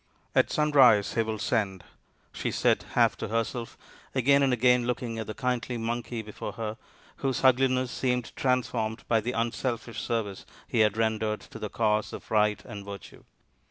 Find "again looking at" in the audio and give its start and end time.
4.51-5.27